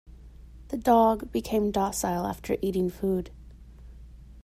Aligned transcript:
The 0.69 0.77
dog 0.79 1.31
became 1.31 1.69
docile 1.69 2.25
after 2.25 2.57
eating 2.63 2.89
food. 2.89 3.29